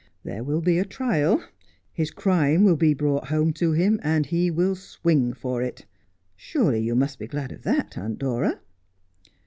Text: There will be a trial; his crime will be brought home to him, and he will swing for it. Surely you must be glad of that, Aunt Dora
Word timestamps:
There 0.23 0.43
will 0.43 0.61
be 0.61 0.79
a 0.79 0.83
trial; 0.83 1.43
his 1.93 2.09
crime 2.09 2.63
will 2.63 2.75
be 2.75 2.95
brought 2.95 3.27
home 3.27 3.53
to 3.53 3.73
him, 3.73 3.99
and 4.01 4.25
he 4.25 4.49
will 4.49 4.75
swing 4.75 5.31
for 5.31 5.61
it. 5.61 5.85
Surely 6.35 6.79
you 6.79 6.95
must 6.95 7.19
be 7.19 7.27
glad 7.27 7.51
of 7.51 7.61
that, 7.61 7.95
Aunt 7.99 8.17
Dora 8.17 8.61